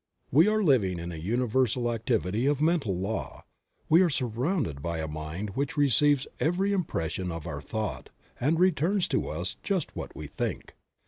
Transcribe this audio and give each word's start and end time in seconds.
We 0.31 0.47
are 0.47 0.63
living 0.63 0.97
in 0.97 1.11
a 1.11 1.15
Universal 1.17 1.91
activity 1.91 2.47
of 2.47 2.59
mental 2.59 2.97
law, 2.97 3.45
we 3.87 4.01
are 4.01 4.09
surrounded 4.09 4.81
by 4.81 4.97
a 4.97 5.07
Mind 5.07 5.51
which 5.51 5.77
receives 5.77 6.25
every 6.39 6.73
impression 6.73 7.31
of 7.31 7.45
our 7.45 7.61
thought 7.61 8.09
and 8.39 8.59
returns 8.59 9.07
to 9.09 9.29
us 9.29 9.57
just 9.61 9.95
what 9.95 10.15
we 10.15 10.25
think. 10.25 10.73